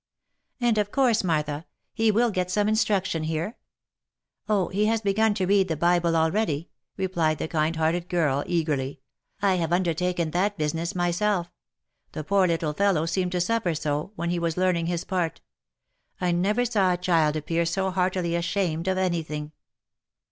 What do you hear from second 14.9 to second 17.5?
part/ I never saw a child